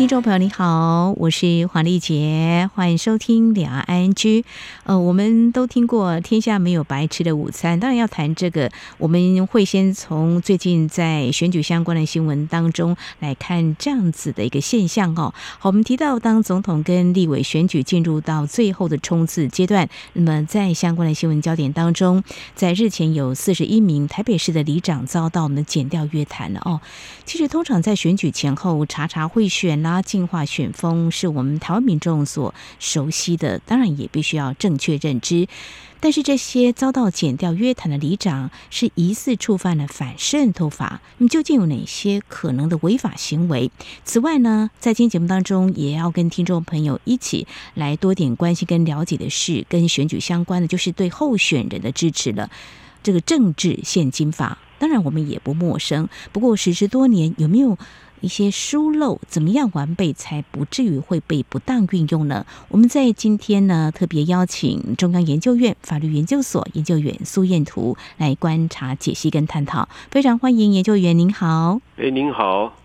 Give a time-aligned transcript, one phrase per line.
[0.00, 4.44] 听众朋友你好，我是黄丽杰，欢迎收听两岸 ING。
[4.84, 15.34] 呃，我们都听过“天下没有白吃的午餐”，当然要谈这个，我们会先从最近在选举相关的新闻当中来看这样子的一个现象哦。
[15.58, 22.24] 好，我们提到当总统跟立委选举进入到最后的冲刺阶段，那么在相关的新闻焦点当中，
[22.54, 26.80] 在日前有四十一名台北市的里长遭到我们的检调约谈了哦。
[27.26, 30.02] 其实通常在选举前后查查贿选啊。
[30.02, 35.46] 净化选风是我们台湾民众所熟悉的，当然也必须要正确认知。
[36.02, 43.70] 但是这些遭到检调约谈的里长是疑似触犯了反渗透法，那么究竟有哪些可能的违法行为？
[44.04, 52.50] 此外呢，在今天节目当中也要跟听众朋友一起来多点关心跟了解的是跟选举相关的，就是对候选人的支持了。
[53.02, 56.08] 这个政治献金法，当然我们也不陌生。
[56.32, 57.78] 不过时至多年，有没有？
[58.20, 62.44] 一些疏漏怎么样完备，才不至于会被不当运用呢？
[62.68, 69.88] 我们在今天呢，特别邀请中央研究院法律研究所研究员苏彦图来观察、解析跟探讨。
[70.10, 71.80] 非常欢迎研究员，您好。
[71.96, 72.76] 哎，您好。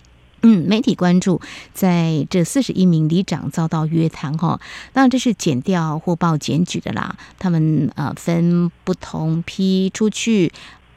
[0.42, 1.42] 嗯，媒体关注
[1.74, 4.60] 在这四十一名里长遭到约谈哈，
[4.94, 7.18] 当然这是减掉或报检举的啦。
[7.40, 10.52] 他们呃分不同批出去。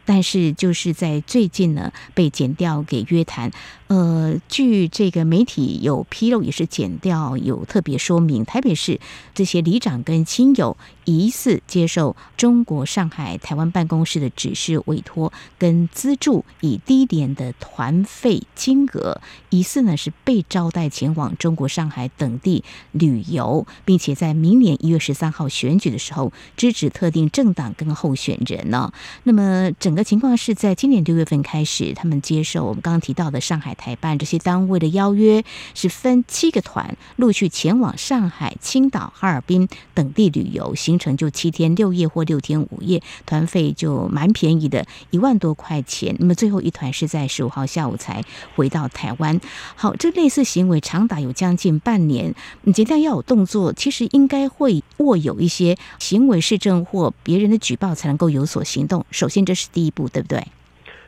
[0.04, 3.50] 但是就是在最近呢，被减掉给约谈。
[3.88, 9.00] 呃，据这个媒体有披露，也是检调有特别说明，台北市
[9.34, 28.92] 这些里长跟亲友疑似接受中国上海台湾办公室的指示委托跟资助，以低廉的团费金额，疑似呢是被招待前往中国上海等地旅游，并且在明年一月十三号选举的时候支持特定政党跟候选人呢。
[29.22, 35.42] 那么整个情况是在今年六月份开始，他们接受我们刚刚提到的上海台办这些单位的邀约，
[35.74, 46.16] 是分七个团陆续前往上海、青岛、哈尔滨等地旅游，行程就七天六夜或六天五夜，团费就蛮便宜的，一万多块钱。
[46.18, 48.22] 那么最后一团是在十五号下午才
[48.54, 49.40] 回到台湾。
[49.74, 59.04] 好，这类似行为长达有将近半年，你一旦要有动作，其实应该会握有一些行为市政或别人的举报，才能够有所行动。
[59.10, 59.88] 首先，这是第一。
[59.90, 60.38] 步对不对？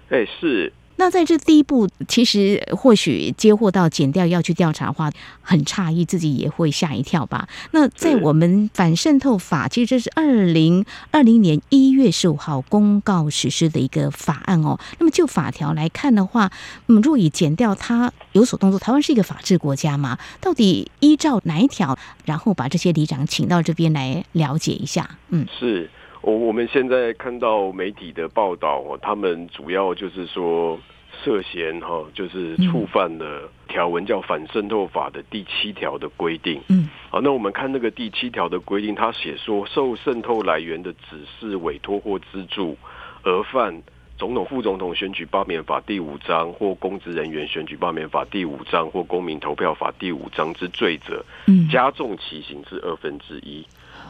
[0.09, 0.73] 哎，是。
[1.01, 7.49] 那在这第一步，其实或许接获到减掉要去调查的话，很诧异，自己也会吓一跳吧。
[7.71, 14.79] 那在我们反渗透法，其实这是二零二零年一月十五号公告实施的一个法案哦。
[14.99, 16.53] 那么就法条来看的话，
[16.89, 20.19] 嗯，若以减掉它有所动作，台湾是一个法治国家嘛？
[20.39, 21.97] 到底依照哪一条？
[22.27, 25.17] 然后把这些里长请到这边来了解一下。
[25.31, 25.89] 嗯，是。
[26.23, 30.79] 我我们现在看到媒体的报道，他们主要就是说
[31.25, 36.61] 涉嫌哈，就是触犯了条文叫反渗透法的第七条的规定。
[36.69, 42.77] 嗯，好，那我们看那个第七条的规定，他写说受渗透来源的指示、委托或资助
[43.23, 43.83] 而犯
[44.19, 51.25] 总统、副总统选举罢免法第五章或公职人员选举罢免法第五章或公民投票法第五章之罪者，
[51.73, 53.67] 加重其刑之二分之一。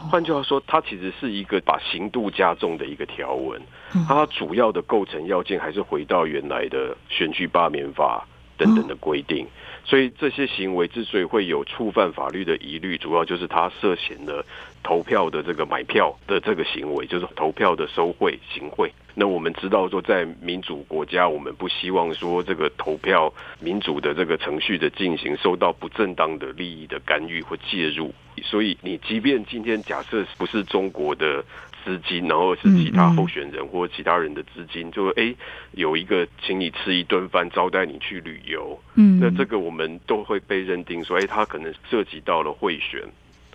[0.08, 3.60] 换句话说，它其实是一个把刑度加重的一个条文。
[4.08, 8.26] 它主要的构成要件还是回到原来的选举罢免法
[8.60, 9.46] 等等的规定。
[9.82, 14.44] 所以这些行为之所以会有触犯法律的疑虑，主要就是他涉嫌了
[14.82, 18.92] 投票的这个买票的这个行为，就是投票的收贿行贿。
[19.14, 28.14] 那我们知道说，在民主国家，我们不希望说这个投票民主的这个程序的进行受到不正当的利益的干预或介入。
[28.42, 31.44] 所以，你即便今天假设不是中国的
[31.84, 35.34] 资金，然后是其他候选人或其他人的资金，就哎
[35.72, 43.02] 有一个请你吃一顿饭，招待你去旅游，嗯，那这个我们都会被认定说，哎，他可能涉及到了贿选。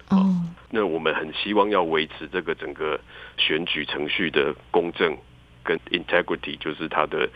[0.09, 0.35] 哦，
[0.69, 2.99] 那我们很希望要维持这个整个
[3.37, 5.17] 选举程序的公正。
[5.67, 7.27] 跟 integrity 就是它的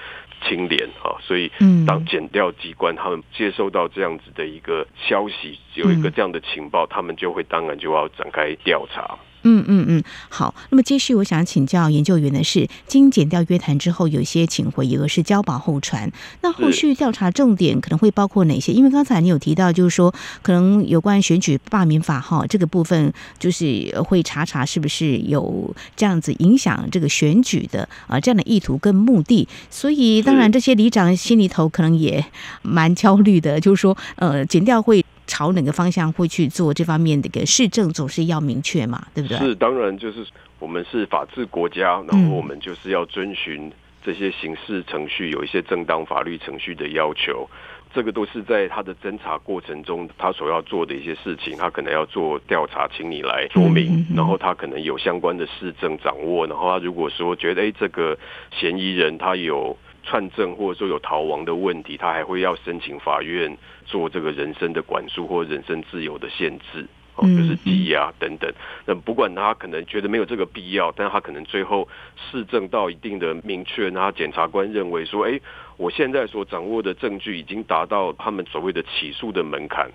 [0.43, 1.51] 清廉啊，所以
[1.87, 9.17] 当检调机关他们接收到这样子的一个消息，有一个这样的情报，他们就会当然就要展开调查。
[9.43, 10.53] 嗯嗯嗯，好。
[10.69, 16.11] 那么接续，我想请教研究员的是，经检调约谈之后，有些请回，有的是交保候传。
[16.41, 18.71] 那后续调查重点可能会包括哪些？
[18.73, 29.47] 因为刚才你有提到，就是说可能有关选举罢免法哈这个部分，就是会查查是不是有这样子影响这个选举的啊这样的意图跟目的。
[29.69, 32.23] 所以当然这些里长心里头可能也
[32.61, 35.03] 蛮焦虑的，就是说呃检调会。
[35.29, 39.37] 朝哪个方向会去做这方面的一个市政，总是要明确嘛，对不对？
[39.37, 40.25] 是，当然就是
[40.57, 43.71] 我们是法治国家，然后我们就是要遵循
[44.03, 47.47] 这些刑事程序，有一些正当法律程序的要求。
[47.91, 58.15] 这个都是在他的侦查过程中，他所要做的一些事情，他可能要做调查，请你来说明，然后他可能有相关的市政掌握，然后他如果说觉得哎，这个
[58.51, 63.57] 嫌疑人他有串证或者说有逃亡的问题，他还会要申请法院
[63.89, 66.85] 做这个人身的管束或人身自由的限制。
[67.15, 68.49] 哦就是羁押等等，
[68.85, 75.37] 那不管他可能觉得没有这个必要，但他可能最后事证到一定的明确，那检察官认为说，哎，
[75.75, 79.91] 我现在所掌握的证据已经达到他们所谓的起诉的门槛，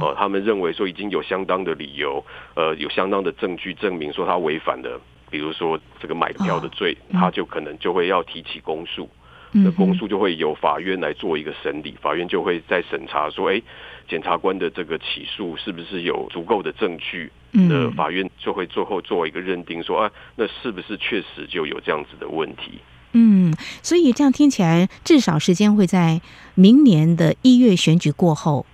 [0.00, 2.24] 哦，他们认为说已经有相当的理由，
[2.54, 5.00] 呃，有相当的证据证明说他违反了，
[5.32, 9.10] 比如说这个买票的罪，他就可能就会要提起公诉。
[9.52, 13.62] 那公诉就会由法院来做一个审理，法院就会再审查说，哎，
[14.08, 17.30] 检察官的这个起诉是不是有足够的证据？
[17.50, 22.78] 那法院就会最后做一个认定，说，啊，那是不是确实就有这样子的问题？
[23.12, 23.52] 嗯，
[23.82, 26.20] 所以这样听起来，至少时间会在
[26.54, 28.66] 明年的一月选举过后。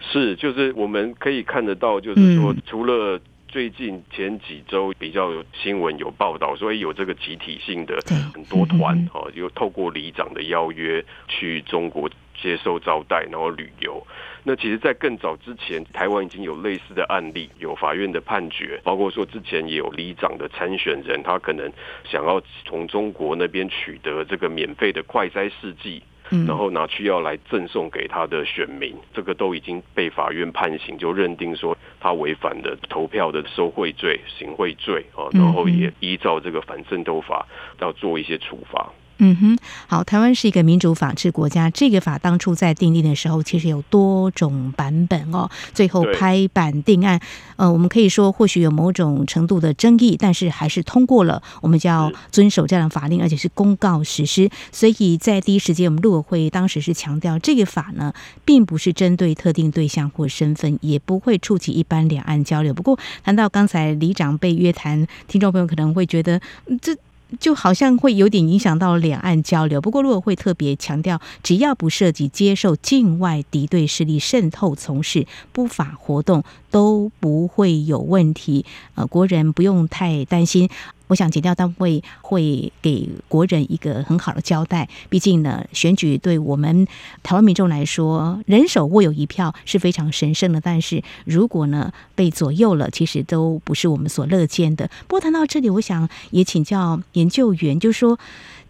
[0.00, 3.20] 是，就是我们可以看得到，就是说，除了。
[3.50, 7.98] 最近前几周比较有新闻有报道，所以有这个集体性的
[8.32, 12.08] 很多团哦，有透过里长的邀约去中国
[12.40, 14.06] 接受招待，然后旅游。
[14.44, 21.70] 那其实，在更早之前，台湾已经有类似的案例，有法院的判决，包括说之前也有里长的参选人，他可能
[22.04, 26.04] 想要从中国那边取得这个免费的快筛试剂。
[26.46, 37.46] 然后拿去要来赠送给他的选民，这个都已经被法院判刑，就认定说他违反了投票的受贿罪、行贿罪啊，然后也依照这个反渗透法
[37.80, 38.92] 要做一些处罚。
[39.22, 41.68] 嗯哼，好，台湾是一个民主法治国家。
[41.68, 45.48] 这个法当初在订立的时候，其实有多种版本哦。
[45.74, 47.20] 最后拍板定案，
[47.56, 51.42] 呃，我们可以说或许有某种程度的争议，但是还是通过了。
[51.60, 54.48] 我们就要遵守这样的法令，而且是公告实施。
[54.72, 58.14] 所以在第一时间，我们陆委会当时是强调，这个法呢，
[58.46, 62.72] 并不是针对特定对象或身份，也不会触及一般两岸交流。
[62.72, 66.40] 不过谈到刚才里长被约谈，听众朋友可能会觉得
[66.80, 66.96] 这。
[67.38, 78.64] 就好像会有点影响到两岸交流，不过陆委会特别强调，只要不涉及接受境外敌对势力渗透、从事不法活动，都不会有问题。
[78.94, 80.68] 呃，国人不用太担心。
[81.10, 84.88] 我想检调单位会给国人一个很好的交代。
[85.08, 86.86] 毕竟呢，选举对我们
[87.24, 90.60] 台湾民众来说，人手握有一票是非常神圣的。
[90.60, 94.88] 但是如果呢被左右了，其实都不是我们所乐见的。
[95.08, 98.16] 不过谈到这里，我想也请教研究员，就是说，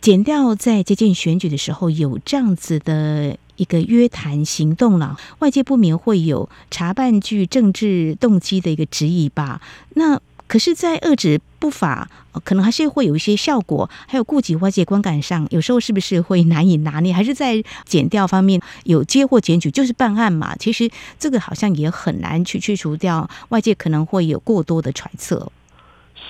[0.00, 9.60] 检调在接近选举的时候有这样子的一个约谈行动了，外界不免会有查办具政治动机的一个质疑吧？
[9.94, 10.19] 那。
[10.50, 12.10] 可是，在遏止不法，
[12.44, 17.12] 可能还是会有一些效果，还有顾及外界观感上，有时候是不是会难以拿捏？
[17.12, 20.55] 还是在检调方面有接获检举就是办案嘛？
[20.56, 25.50] 其实这个好像也很难去去除掉外界可能会有过多的揣测。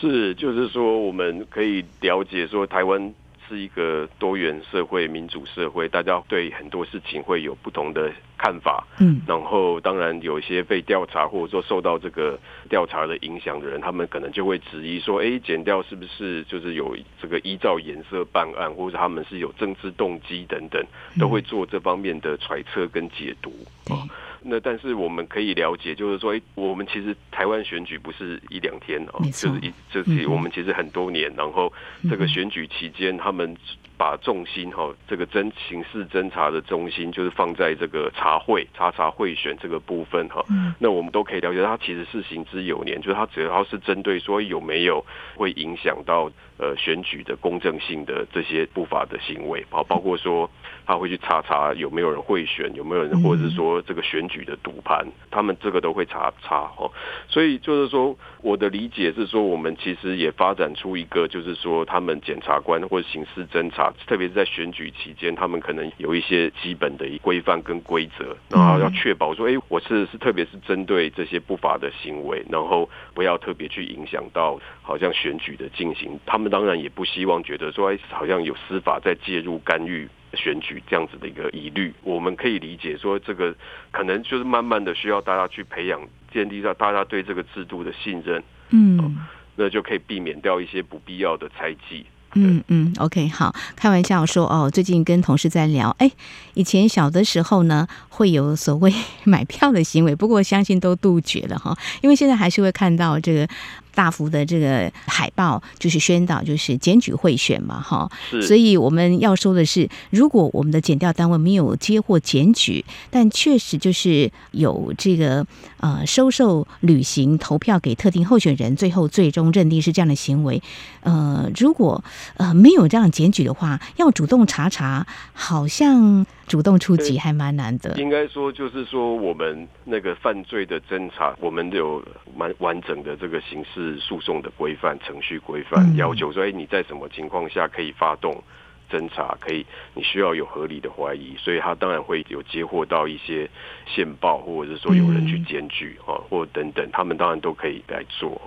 [0.01, 3.13] 是，就是说我们可以了解说台湾。
[3.51, 8.87] 是一个多元社会、民主社会，大家对很多事情会有不同的看法。
[9.01, 12.39] 嗯，然后当然有一些被调查或者说受到这个
[12.69, 20.81] 调查的影响的人，他们可能就会质疑说：“哎，剪掉是不是就是有这个依照颜色办案，或者他们是有政治动机等等，
[21.19, 23.53] 都会做这方面的揣测跟解读。”
[23.91, 24.09] 嗯。
[24.43, 31.73] 那但是我们可以了解，就是说，哎，我们其实台湾选举不是一两天哦，就是一就是我们其实很多年，然后
[32.09, 33.57] 这个选举期间，他们
[33.99, 40.43] 把重心哈，这个侦刑事侦查的中心就是放在这个查会、查查贿选这个部分哈。
[40.79, 45.05] 那我们都可以了解，它其实是行之有年，就是它只要是针对说有没有
[45.37, 46.31] 会影响到
[46.61, 50.51] 呃选举的公正性的这些不法的行为，包包括说。
[50.87, 56.91] 他会去查查有没有人贿选，有没有人，或者是说这个选举的赌盘，他们这个都会查查哦。
[57.29, 76.19] 所以就是说，我的理解是说，我们其实也发展出一个，就是说，他们检察官或者刑事侦查，特别是在选举期间，他们可能有一些基本的规范跟规则，然后要确保说，哎，我是是特别是针对这些不法的行为，然后不要特别去影响到好像选举的进行。
[76.27, 80.09] 他们当然也不希望觉得说，哎，好像有司法在介入干预。
[80.35, 83.53] 选举这样子的一个疑虑，我们可以理解说，这个
[83.91, 86.01] 可能就是慢慢的需要大家去培养，
[86.33, 88.41] 建立到大家对这个制度的信任，
[88.71, 89.17] 嗯，
[89.57, 96.09] 那就可以避免掉一些不必要的猜忌，嗯嗯，OK，好，开玩笑说哦，最近跟同事在聊，哎，
[96.55, 98.93] 以前小的时候呢，会有所谓
[99.27, 103.49] 买票的行为，不过相信都杜绝了哈，因为现在还是会看到这个。
[103.95, 108.11] 大幅的这个海报就是宣导，就是检举贿选嘛，哈，
[108.43, 115.47] 所以我们要说的是，如果我们的检调单位没有接获检举，但确实就是有这个
[115.79, 120.63] 呃收受履行投票给特定候选人，最后最终认定是这样的行为，
[121.01, 122.03] 呃，如果
[122.37, 126.27] 呃没有这样检举的话，要主动查查，好像。
[126.51, 127.95] 主动出击还蛮难的。
[127.97, 132.05] 应该说，就是说，我们那个犯罪的侦查，我们有
[132.37, 138.43] 蛮完整的这个刑事诉讼的规范、程序规范，要求说，哎，你在什么情况下可以发动
[138.91, 139.39] 侦查？
[139.39, 139.65] 可以，
[139.95, 143.49] 你需要有合理的怀疑，所以他当然会有接获到一些
[143.87, 148.41] 线报，或者是说有人去检举啊，或等等，他们当然都可以来做。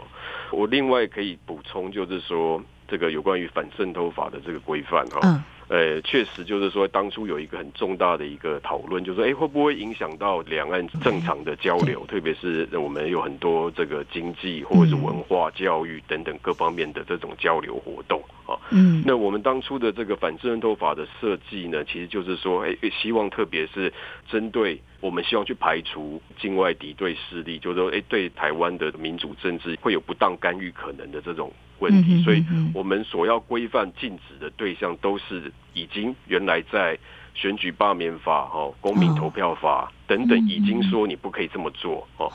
[0.52, 5.42] 我另外可以补充，就是说，这个有关于反渗透法的这个规范哈。
[5.70, 12.06] 呃，确实就是说，当初有一个很重大的一个讨论，就是说，哎，会不会影响到两岸正常的交流？
[12.08, 18.60] 特别是我们有很多这个经济或者是文化、教育等等各方面的这种交流活动啊。
[18.72, 23.92] 嗯，那我们当初的这个反渗透法的设计呢，其实就是说，哎，希望特别是
[24.30, 31.52] 针对我们希望去排除境外敌对势力，就是说，哎，对台湾的民主政治会有不当干预可能的这种。
[31.80, 32.42] 问题，所以
[32.74, 36.98] 我们所要规范禁止的对象都是已经原来在
[37.36, 42.30] 选举罢免法、哈公民投票法等等已经说你不可以这么做哦，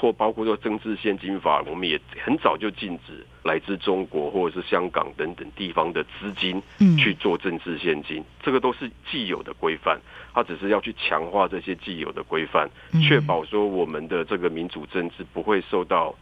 [0.00, 6.62] 或包括说政治献金法，我们也很早就禁止来自中国或者是香港等等地方的资金
[6.96, 9.98] 去做政治献金，这个都是既有的规范，
[10.32, 12.70] 它只是要去强化这些既有的规范，
[13.02, 16.14] 确保说我们的这个民主政治不会受到。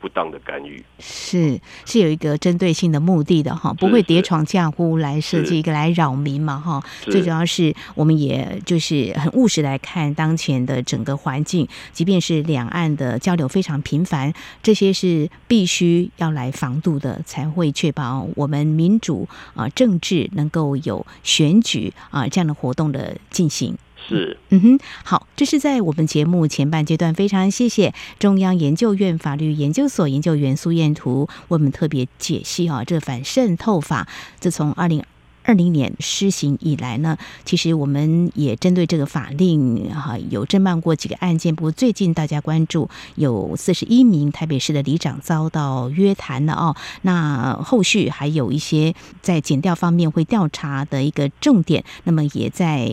[0.00, 6.82] 不当的干预是是有一个针对性的目的的哈，不会叠床架屋来设计一个来扰民嘛哈。
[7.02, 23.76] 最主要是我们也就是很务实来看当前的整个环境，即便是两岸的交流非常频繁，这些是必须要来防堵的，才会确保我们民主啊政治能够有选举啊这样的活动的进行。
[24.06, 34.06] 是，嗯哼，好，这是在我们节目前半阶段，非常谢谢中央研究院法律研究所研究员苏燕图为我们特别解析啊，这反渗透法
[34.38, 35.02] 自从二零。
[35.48, 41.56] 二零年施行以来呢，其实我们也针对这个法令哈，有侦办过几个案件。
[41.56, 46.76] 不过最近大家关注有四十一名台北市的里长遭到约谈了哦。
[47.00, 51.82] 那后续还有一些在检调方面会调查的一个重点。
[52.04, 52.86] 那么也在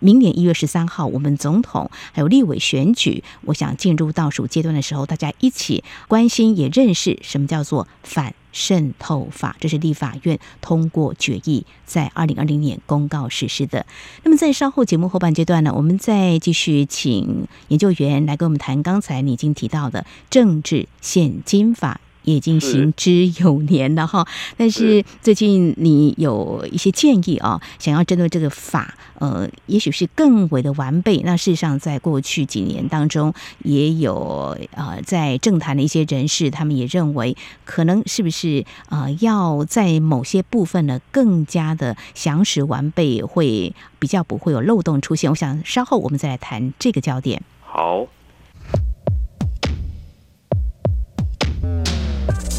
[0.00, 8.34] 明年一月十三号，我们总统还有立委选举，我想进入倒数阶段的时候，大家一起关心也认识什么叫做反。
[8.54, 13.84] 渗透法，这是立法院通过决议，在二零二零年公告实施的。
[14.22, 22.00] 那么在稍后节目后半阶段呢，我们再继续请研究员来跟我们谈刚才你已经提到的政治现金法。
[22.24, 24.26] 也已经行之有年了哈，
[24.56, 31.18] 但是最近你有一些建议啊，想要针对这个法，呃，也许是更为的完备。
[31.24, 45.30] 那事实上，在过去几年当中，也有呃，在政坛的一些人士，他们也认为，可能是不是呃，要在某些部分呢，更加的详实完备，会比较不会有漏洞出现。
[45.30, 47.42] 我想稍后我们再来谈这个焦点。
[47.62, 48.06] 好。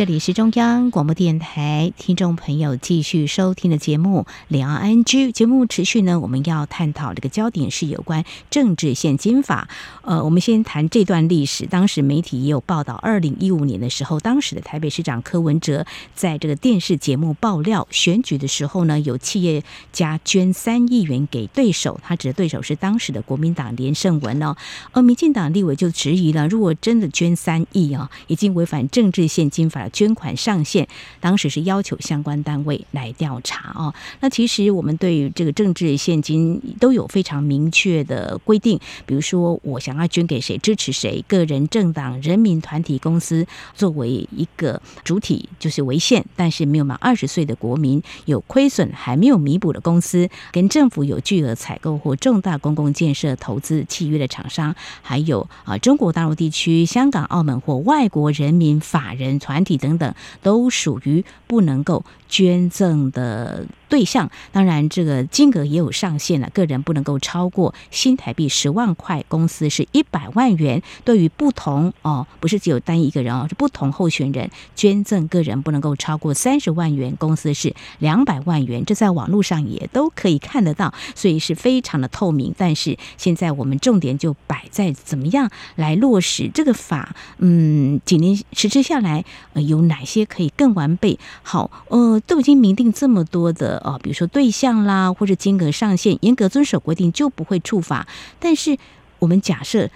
[0.00, 5.04] 这里是中央广播电台，听众朋友继续收听的节目《两岸 ING》。
[5.30, 9.68] 节目持续呢，我们要探讨这个焦点是有关政治献金法。
[10.00, 11.66] 呃，我们先谈这段历史。
[11.66, 24.56] 当时媒体也有报道，二零一五年的时候，当时的台北市长柯文哲在这个电视节目爆料，选举的时候呢，有企业家捐三亿元给对手，他指的对手是当时的国民党连胜文哦。
[24.92, 29.89] 而民进党立委就质疑了，如果真的捐三亿啊，已经违反政治献金法。
[29.90, 30.88] 捐款上限，
[31.20, 33.92] 当时是要求相关单位来调查哦。
[34.20, 70.80] 那其实我们对于这个政治现金都有非常明确的规定，比如说我想要捐给谁，支持谁，个人、政党、人民团体、公司作为一个主体就是为限，但是没有满二十岁的国民，有亏损还没有弥补的公司，跟政府有巨额采购或重大公共建设投资契约的厂商，还有啊中国大陆地区、香港、澳门或外国人民法人团体等等，都属于不能够捐赠的对象，当然这个金额也有上限了，个人不能够超过新台币十万块，公司是一百万元。
[71.04, 78.84] 对于不同哦，不是只有单一个人哦，是不同候选人捐赠，个人不能够超过三十万元，公司是两百万元。
[78.84, 82.54] 这在网络上也都可以看得到，所以是非常的透明。
[82.56, 87.16] 但是现在我们重点就摆在怎么样来落实这个法。
[87.38, 91.18] 嗯，几年实施下来，呃，有哪些可以更完备？
[91.42, 93.79] 好，呃，都已经明定这么多的。
[93.82, 98.06] 哦，比如说对象啦，或者金额上限，严格遵守规定就不会处罚。
[98.38, 98.76] 但是
[99.18, 99.88] 我们假设，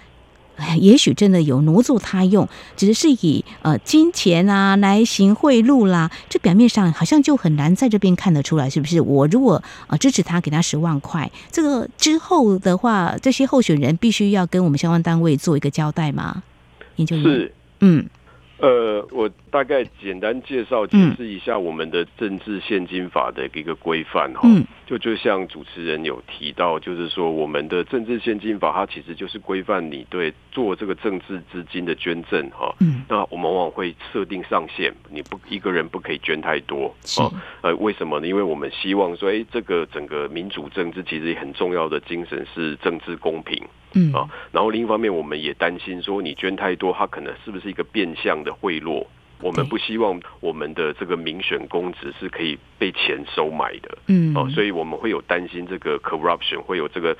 [0.57, 9.01] 哎，也许真的有挪作他用，只是以呃金钱啊来行贿赂啦，这表面上好像就很难在这边看得出来，是不是？
[9.01, 16.43] 我如果啊支持他，给他十万块，这个之后的话，这些候选人必须要跟我们相关单位做一个交代吗？
[16.95, 18.07] 研究员是，嗯。
[18.57, 24.41] 呃，我大概简单介绍解释一下我们的政治现金法的一个规范哈。
[24.43, 24.65] 嗯。
[24.85, 32.75] 就就像主持人有提到，就是说我们的政治现金法，它其实就是规范你对做这个政治资金的捐赠哈。
[32.81, 33.05] 嗯。
[33.07, 36.93] 那我们往往会设定上限，你不一个人不可以捐太多。
[37.05, 37.21] 是。
[37.61, 38.27] 呃，为什么呢？
[38.27, 43.57] 因为我们希望说，哎，这个整个民主政治其实也很重要的精神是政治公平。
[43.93, 49.05] 嗯啊，然后另一方面，我们也担心说，你捐太多，它可能是不是一个变相的贿赂？
[49.41, 53.97] 我们不希望我们的这个民选公职是可以被钱收买的。
[54.07, 57.15] 嗯，哦，所以我们会有担心这个 corruption 会有这个。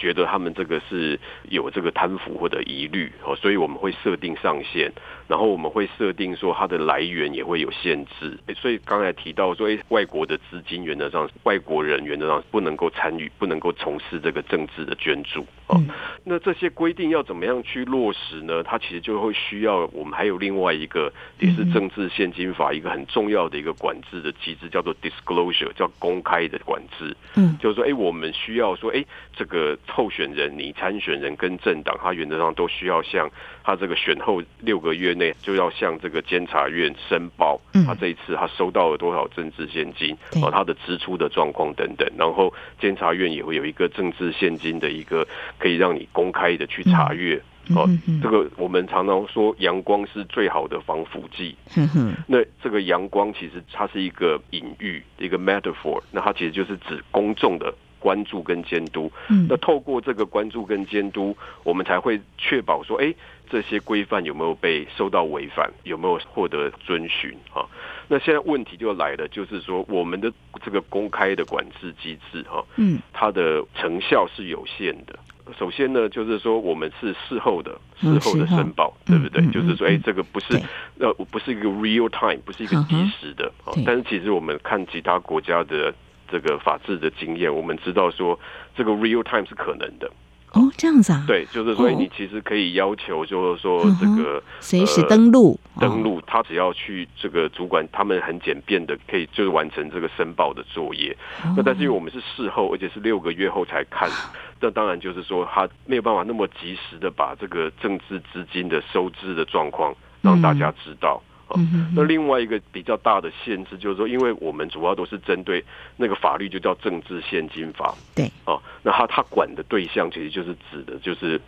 [0.00, 4.92] 觉得他们这个是有这个贪腐或者疑虑哦，所以我们会设定上限，
[5.28, 8.36] 然后我们会设定说它的来源也会有限制。
[8.56, 15.80] 所以刚才提到说，诶，外国的资金原则上，外国人原则上不能够参与，不能够从事这个政治的捐助哦。
[16.24, 18.62] 那这些规定要怎么样去落实呢？
[18.62, 27.14] 它其实就会需要我们还有另外一个也是政治现金法一个很重要的一个管制的机制，叫做 disclosure，叫公开的管制。
[27.36, 29.76] 嗯，就是说，诶，我们需要说，诶，这个。
[29.86, 33.28] 候选人、你参选人跟政党，他原则上都需要向
[33.64, 42.08] 他这个选后六个月内就要向这个监察院申报，他这一次他收到了多少政治现金，哦，他的支出的状况等等。
[42.16, 45.26] 然后监察院也会有一个政治现金的一个
[45.58, 47.42] 可以让你公开的去查阅。
[47.76, 47.86] 哦，
[48.22, 51.54] 这个我们常常说阳光是最好的防腐剂。
[52.26, 57.74] 那这个阳光其实它是一个隐喻，一个 metaphor，那它其实就是指公众的。
[58.00, 59.10] 关注跟监督，
[59.48, 63.12] 那透过这个关注跟监督，我们才会确保说，哎，
[63.50, 67.64] 这些规范有没有被受到违反，有没有获得遵循啊？
[68.08, 70.32] 那现在问题就来了，就是说我们的
[70.64, 75.18] 这个公开的管制机制，哈，嗯，它的成效是有限的。
[75.58, 79.44] 首先呢，就是说我们是事后的，事后的申报，对不对？
[79.50, 80.60] 就是说，哎，这个不是
[80.98, 83.50] 呃，不是一个 real time，不是一个即时的。
[83.86, 85.94] 但是其实我们看其他国家的。
[86.30, 88.38] 这个法治的经验，我们知道说
[88.76, 90.12] 这个 real time 是可能的。
[90.52, 91.24] 哦，这样子啊？
[91.26, 101.16] 对，就是所以你其实可以要求，就是说这个随时登录，登录，他只要去这个主管，他们很简便的可以就是完成这个申报的作业。
[101.56, 104.10] 那但是因为我们是事后，而且是六个月后才看，
[104.60, 111.22] 那当然就是说他没有办法那么及时的把这个政治资金的收支的状况让大家知道。
[111.56, 115.64] 嗯，那另外一个比较大的限制就是说，因为我们主要都是针对
[115.96, 117.94] 那个法律，就叫政治现金法。
[118.14, 121.40] 对，哦，那他他管的对象其实就是指的，就是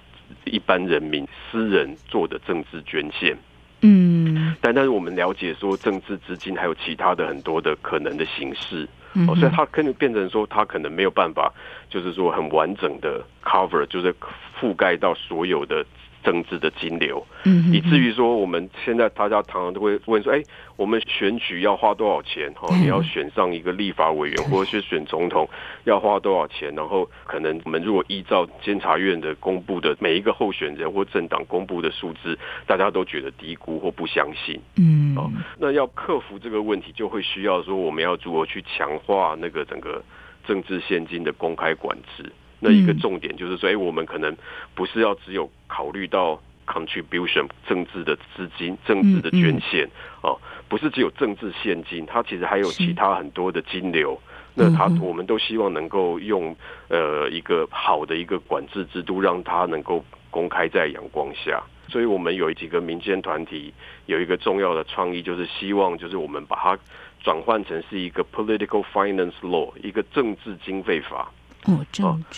[0.44, 3.36] 一般人民私人做的政治捐献。
[3.82, 8.88] 嗯，但但是我们了解说，政治资金还有其他的很多的可能的形式，
[9.26, 11.52] 哦，所以它可能变成说，它可能没有办法，
[11.88, 14.14] 就是说很完整的 cover，就是
[14.60, 15.84] 覆盖到所有的。
[16.22, 17.26] 政治的金流，
[17.72, 20.42] 以至于说我们现在大家常常都会问说：哎，
[20.76, 22.52] 我们选举要花多少钱？
[22.54, 25.48] 哈，你要选上一个立法委员， 或者是选总统
[25.84, 26.72] 要花多少钱？
[26.74, 34.60] 然后可能我们如果依照监察院的公布的每一个候选人或政党公布的数字，大家都觉得低估或不相信。
[34.76, 40.02] 嗯，哦，那要克服这个问题，就会需要说我们要如何去强化那个整个
[40.46, 42.30] 政治现金的公开管制。
[42.60, 44.36] 那一个重点就是说，哎，我们可能
[44.74, 49.88] 不是要只有考虑到 contribution 政治的资金、政治的捐献
[50.22, 54.20] 哦，不是只有政治现金，它其实还有其他很多的金流。
[54.54, 56.54] 那它我们都希望能够用
[56.88, 61.62] 呃一个好的一个管制制度，让它能够公开在阳光下。
[61.88, 63.72] 所以我们有几个民间团体
[64.06, 66.78] 有一个重要的创意，就是希望就是我们把它
[67.22, 71.32] 转换成是一个 political finance law，一个政治经费法。
[71.64, 71.84] 哦。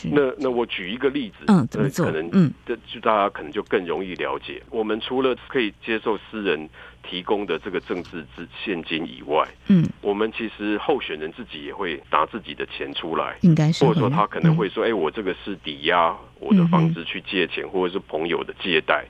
[0.04, 2.06] 那那我举一个例子，嗯，怎么做？
[2.06, 4.62] 可能嗯，这就大家可能就更容易了解。
[4.70, 6.68] 我们除了可以接受私人
[7.02, 19.04] 提供的这个政治资现金以外，嗯，我们其实候选人自己也会拿自己的钱出来，应该是，或者说他可能会说，哎、嗯欸，我这个是抵押我的房子去借钱，嗯、或者是朋友的借贷。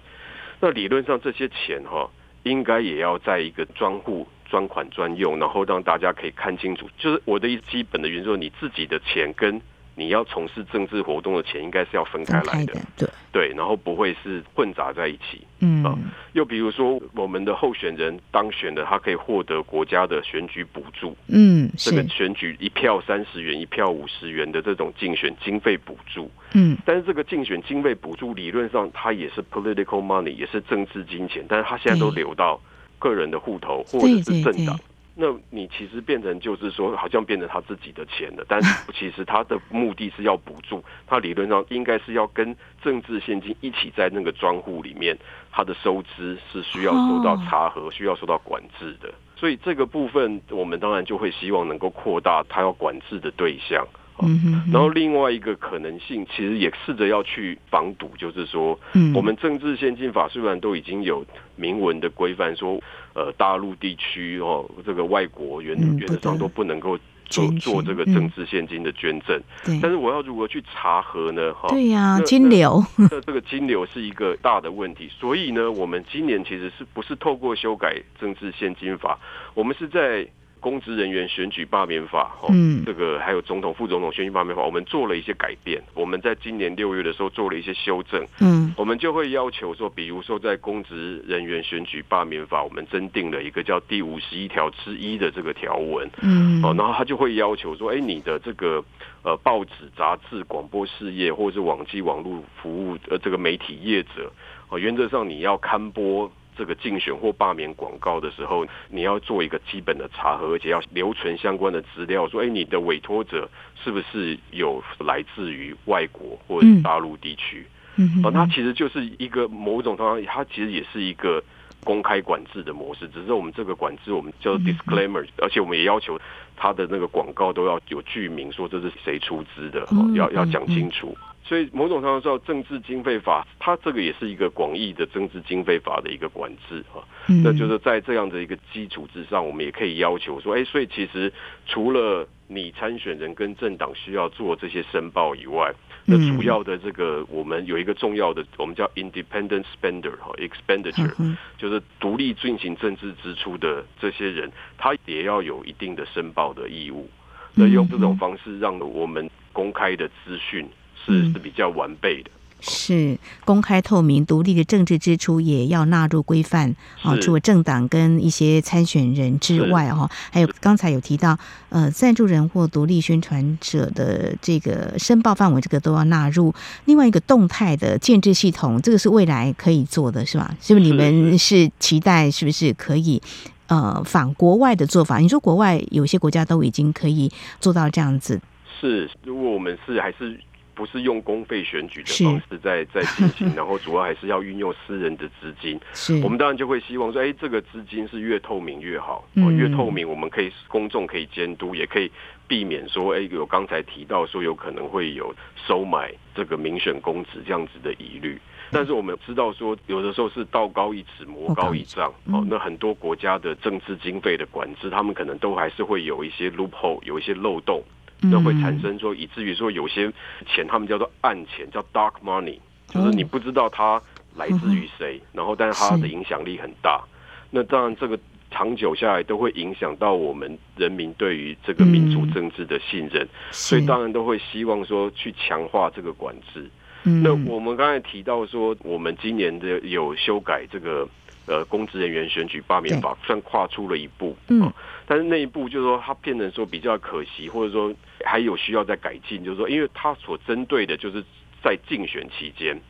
[0.61, 2.09] 那理论上这些钱哈，
[2.45, 6.89] 应该也要在一个专户专款专用，然后让大家可以看清楚。
[6.97, 9.61] 就是我的一基本的原则，你自己的钱跟
[9.95, 15.41] 你要从事政治活动的钱应该是要分开来的，对对，然后不会是混杂在一起。
[15.61, 15.97] 嗯，啊，
[16.33, 21.17] 又比如说我们的候选人当选的，他可以获得国家的选举补助。
[21.29, 26.31] 嗯，这个选举一票三十元，一票五十元的这种竞选经费补助。
[26.55, 32.61] 嗯，但是这个竞选经费补助理论上它也是 political money，也是政治金钱，但是它现在都流到
[32.99, 34.79] 个人的户头或者是政党。
[35.15, 45.17] 那你其实变成就是说，好像变成他自己的钱了，但是 其实他的目的是要补助，他理论上应该是要跟政治现金一起在那个专户里面，
[45.51, 49.13] 他的收支是需要受到查核、需要受到管制的。
[49.37, 53.87] 所以这个部分，我们当然就会希望能够扩大他要管制的对象。
[54.23, 59.13] 嗯，然后另外一个可能性，其实也试着要去防堵，就是说，嗯。
[59.15, 61.25] 我们政治献金法虽然都已经有
[61.57, 62.81] 明文的规范，说，
[63.15, 69.41] 呃，大陆地区哦，这个外国原原则上都不能够做做这个政治现金的捐赠，
[69.81, 71.53] 但是我要如何去查核呢？
[71.55, 79.19] 哈，对呀，金流， 那这个金流是一个大的问题，所以呢，我们今年其实是不是透过修改政治现金法，
[79.55, 80.27] 我们是在。
[80.63, 82.49] 公职人员选举罢免法，哦，
[82.87, 85.83] 这个还有总统、副总统选举罢免法，我们做了一些改变。
[85.93, 98.83] 我们在今年六月的时候做了一些修正，嗯，我们就会要求说，比如说在公职人员选举罢免法，我们增订了一个叫第五十一条之一的这个条文，嗯，哦，然后他就会要求说，哎，你的这个
[99.25, 104.33] 呃报纸、杂志、广播事业或者是网际网络服务呃这个媒体业者，
[104.69, 106.31] 哦，原则上你要刊播。
[106.57, 113.49] 这个竞选或罢免广告的时候，你要做一个基本的查核，而且要留存相关的资料，说，哎，你的委托者
[113.83, 117.67] 是不是有来自于外国或者大陆地区？
[117.97, 121.43] 嗯，啊，它其实就是一个某种程度上，它其实也是一个
[121.85, 126.19] 公开管制的模式，只是我们这个管制我们叫 disclaimer，而且我们也要求
[126.57, 131.17] 它的那个广告都要有具名，说这是谁出资的，要要讲清楚。
[131.53, 137.05] 所以某种程度上，政治经费法，它这个也是一个广义的政治经费法的一个管制啊。
[137.45, 141.31] 那就是在这样的一个基础之上，我们也可以要求说，哎，所以其实
[141.67, 145.71] 除了你参选人跟政党需要做这些申报以外，
[146.07, 157.11] 那主要的这个我们有一个重要的，我们叫 independent spender 哈 expenditure，就是独立进行政治支出的这些人，他也要有一定的申报的义务。
[157.55, 160.67] 那用这种方式，让我们公开的资讯。
[161.05, 167.17] 是是比较完备的，是公开透明、独立的政治支出也要纳入规范啊。
[167.17, 171.37] 除了政党跟一些参选人之外，哈，还有刚才有提到，
[171.71, 176.55] 呃，赞助人或独立宣传者的这个申报范围，这个都要纳入。
[176.85, 180.55] 另外一个动态的建制系统，这个是未来可以做的，是吧？
[180.61, 183.21] 是不是你们是期待，是不是可以
[183.67, 185.19] 呃仿国外的做法？
[185.19, 187.29] 你说国外有些国家都已经可以
[187.61, 188.41] 做到这样子，
[188.81, 189.11] 是？
[189.25, 190.39] 如果我们是还是？
[190.83, 195.79] 不是用公费选举的方式在在进行， 然后主要还是要运用私人的资金。
[195.93, 199.25] 是，我们当然就会希望说，哎，这个资金是越透明越好。
[199.37, 202.11] 哦，越透明，我们可以公众可以监督，也可以
[202.49, 208.37] 避免说，哎，有刚才提到说有可能会有收买这个民选公职这样子的疑虑。
[208.73, 212.13] 但是我们知道说，有的时候是道高一尺，魔高一丈。
[212.33, 217.81] 哦，那很多国家的政治经费的管制，他们可能都还是会有一些 loophole，有一些漏洞。
[218.23, 220.13] 那会产生说，以至于说有些
[220.47, 222.59] 钱，他们叫做暗钱，叫 dark money，
[222.89, 224.01] 就是你不知道它
[224.37, 227.03] 来自于谁，然后但是它的影响力很大。
[227.51, 228.19] 那当然，这个
[228.51, 236.71] 长久下来都会影响到我们人民对于这个民主政治的信任，所以当然都会希望说去强化这个管制。
[237.03, 241.09] 那我们刚才提到说，我们今年的有修改这个。
[241.47, 244.73] 呃，公职人员选举罢免法算跨出了一步，嗯，
[245.07, 247.93] 但是那一步就是说，它变成说比较可惜，或者说
[248.25, 251.23] 还有需要再改进，就是说，因为它所针对的就是
[251.63, 252.81] 在竞选期间，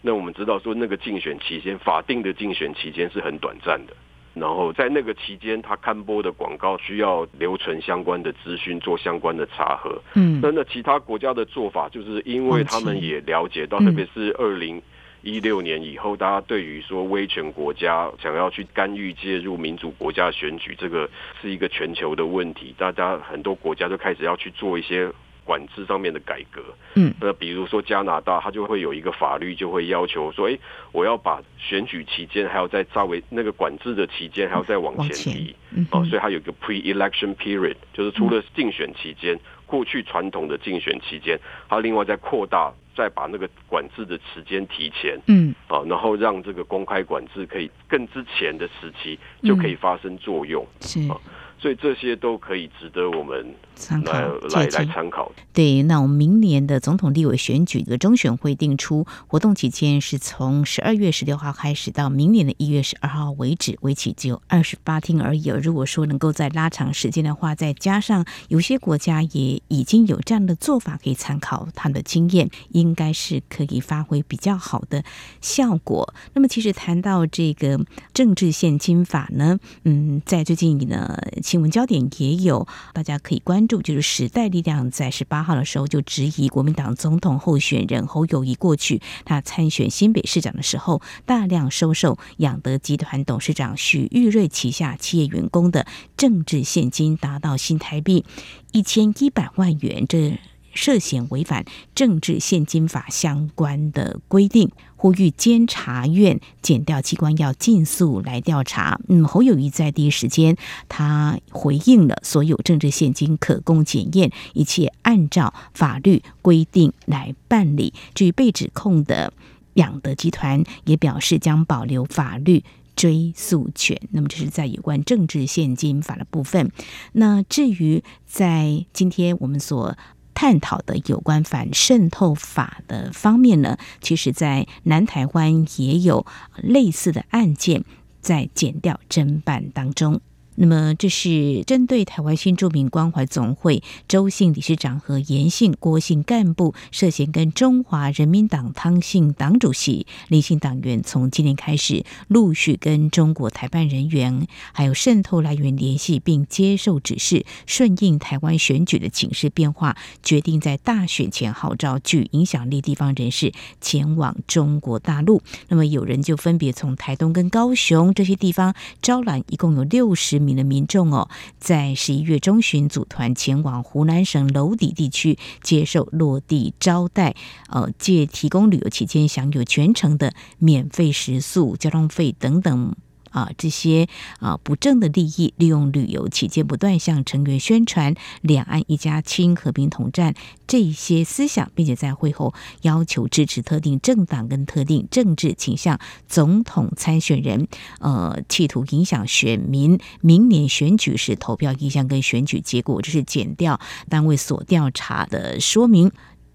[0.00, 3.94] 那我们知道说那个竞选期间，法定的竞选期间是很短暂的。
[4.32, 10.00] 然后在那个期间，他刊播的广告需要留存相关的资讯，做相关的查核。
[10.14, 14.80] 嗯，那那其他国家的做法，就是因为他们也了解到，特别是二零
[15.22, 21.08] 一六年以后，大家对于说威权国家想要去干预介入民主国家选举，这个
[21.40, 25.10] 是一个全球的问题，大家很多国家都开始要去做一些。
[25.42, 26.62] 管制上面的改革，
[26.94, 30.56] 嗯，那比如说加拿大，它就会有一个法律，就会要求说，哎，
[30.92, 41.36] 我要把选举期间还要再稍微那个管制的期间还要再往前提，嗯，哦，所以它有一个 pre-election period，就是除了竞选期间，嗯，过去传统的竞选期间，
[41.68, 51.00] 它另外再扩大，再把那个管制的时间提前，嗯，啊，然后让这个公开管制可以更之前的时期就可以发生作用，是。
[51.08, 51.16] 啊。
[51.60, 55.30] 所以这些都可以值得我们参考来来参考。
[55.52, 65.48] 对，那我们明年的总统、立委选举的中选会定出活动期间是从十二月十六号开始到明年的一月十二号为止，为期只有二十八天而已。
[65.48, 75.04] 如果说能够再拉长时间的话，再加上有些国家也已经有这样的做法可以参考他们的经验，应该是可以发挥比较好的
[75.42, 76.14] 效果。
[76.32, 77.78] 那么，其实谈到这个
[78.14, 81.18] 政治献金法呢，嗯，在最近呢。
[81.50, 98.24] 新闻焦点也有，大家可以关注，就是时代力量在十八号的时候就质疑国民党总统候选人侯友谊过去他参选新北市长的时候，大量收受养德集团董事长许玉瑞旗下企业员工的政治献金，达到新台币
[98.70, 100.38] 一千一百万元，这
[100.72, 101.64] 涉嫌违反
[101.96, 104.70] 政治献金法相关的规定。
[105.00, 109.00] 呼吁监察院检调机关要尽速来调查。
[109.08, 110.58] 嗯，侯友谊在第一时间，
[110.90, 117.94] 他回应了所有政治献金可供检验，一切按照法律规定来办理。
[118.12, 119.32] 至于被指控的
[119.74, 122.62] 养德集团，也表示将保留法律
[122.94, 123.98] 追诉权。
[124.10, 126.70] 那么，这是在有关政治献金法的部分。
[127.12, 129.96] 那至于在今天我们所
[130.34, 137.84] 探讨的有关反渗透法的方面呢，其实，在南台湾也有类似的案件
[138.20, 140.20] 在减调侦办当中。
[140.62, 165.40] 那么，这是针对台湾新住民关怀总会周姓理事长和严姓、郭姓干部涉嫌跟中华人民党汤姓党主席、林姓党员，从今年开始陆续跟中国台办人员还有渗透来源联系，并接受指示，顺应台湾选举的情势变化，决定在大选前号召具影响力地方人士前往中国大陆。
[165.68, 170.49] 那么，有人就分别从台东跟高雄这些地方招揽，一共有六十名。
[170.56, 177.34] 的民众哦，在十一月中旬组团前往湖南省娄底地区接受落地招待，
[177.68, 182.94] 呃，借提供旅游期间享有全程的免费食宿、交通费等等。
[183.30, 190.34] 啊，这些啊不正的利益，利用旅游期间不断向成员宣传两岸一家亲、和平统战
[190.66, 197.66] 这些思想，并且在会后要求支持特定政党跟特定政治倾向总统参选人，
[198.00, 206.10] 呃，企图影响选民明年选举时投票意向跟选举结果，这是减掉单位所调查的说明。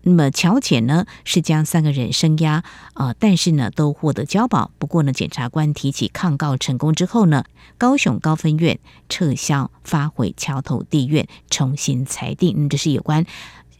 [0.07, 2.63] 那么，乔检呢是将三个人声押，
[2.93, 4.69] 呃，但是呢都获得交保。
[4.77, 7.43] 不过呢，检察官提起抗告成功之后呢，
[7.79, 8.77] 高雄高分院
[9.09, 12.53] 撤销，发回桥头地院重新裁定。
[12.55, 13.25] 嗯，这是有关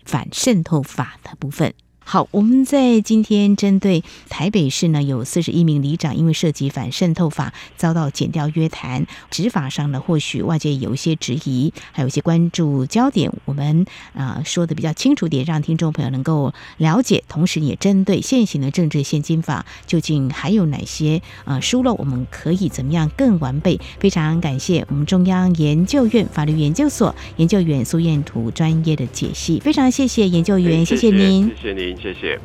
[0.04, 1.76] 反渗透法的部分。
[2.08, 17.24] 好，我们在今天针对台北市呢，有四十一名里长因为涉及反渗透法遭到减掉约谈，执法上呢，或许外界有一些质疑，还有一些关注焦点，我们啊、呃、说的比较清楚点，让听众朋友能够了解。
[17.28, 23.80] 同时，也针对现行的政治现金法究竟还有哪些啊疏漏，我们可以怎么样更完备？
[24.00, 31.95] 非常感谢我们中央研究院法律研究所研究员苏彦图专业的解析，非常谢谢研究员，谢谢您，谢谢您。
[31.98, 32.40] 谢谢。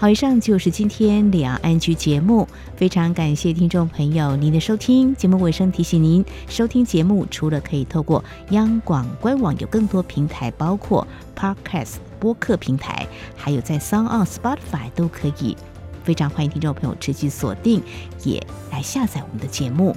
[0.00, 5.12] 好，以上就是今天两岸 ING 节目，非常感谢听众朋友您的收听。
[5.16, 15.56] 节目尾声提醒您，收听节目除了可以透过央广官网，有更多平台，包括 Podcast 播客平台，还有在 SoundOn Spotify 都可以。
[16.04, 17.82] 非常欢迎听众朋友持续锁定，
[18.22, 19.96] 也来下载我们的节目。